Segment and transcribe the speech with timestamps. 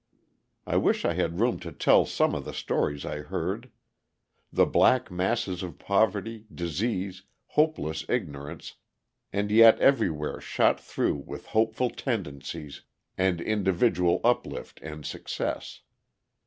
[0.65, 3.69] I wish I had room to tell some of the stories I heard:
[4.51, 8.77] the black masses of poverty, disease, hopeless ignorance,
[9.31, 12.81] and yet everywhere shot through with hopeful tendencies
[13.15, 15.81] and individual uplift and success.